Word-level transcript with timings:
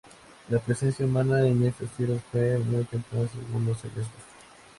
La 0.49 0.57
presencia 0.57 1.05
humana 1.05 1.45
en 1.47 1.61
estas 1.63 1.91
tierras 1.91 2.23
fue 2.31 2.57
muy 2.57 2.83
temprana, 2.85 3.27
según 3.27 3.67
los 3.67 3.77
hallazgos. 3.83 4.07